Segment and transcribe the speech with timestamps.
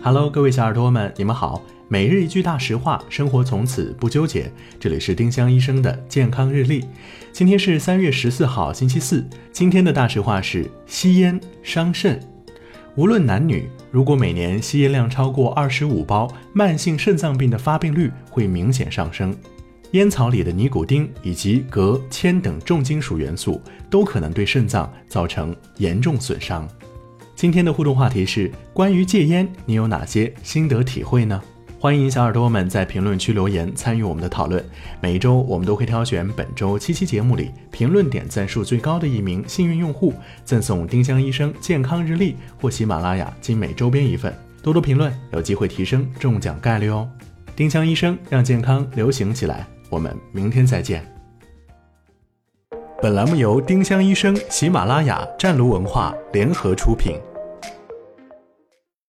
[0.00, 1.60] Hello，各位小耳朵们，你们好。
[1.88, 4.50] 每日一句大实话，生活从此不纠结。
[4.78, 6.84] 这里是丁香医生的健康日历。
[7.32, 9.26] 今天是三月十四号，星期四。
[9.52, 12.20] 今天的大实话是：吸烟伤肾。
[12.94, 19.36] 无论男女，如果每年吸烟量超过二十五包，慢性肾脏病的发病率会明显上升。
[19.92, 23.60] 烟草里的尼古丁以及镉、铅等重金属元素
[23.90, 26.68] 都可能对肾脏造成严重损伤。
[27.38, 31.40] 今天的互动话题是关于戒烟，你有哪些心得体会呢？
[31.78, 34.60] 欢迎小耳朵们在评论区留言参与我们的讨论。
[35.00, 40.12] 每一周我们都会挑选本周七期节目里评论点赞数最高的一名幸运用户，
[40.44, 44.36] 赠送丁香医生健康日历或喜马拉雅精美周边一份。
[44.60, 47.08] 多多评论，有机会提升中奖概率哦！
[47.54, 51.06] 丁香医生让健康流行起来，我们明天再见。
[53.00, 57.14] 本栏目由丁香医生、喜马拉雅、湛庐文化联合出品。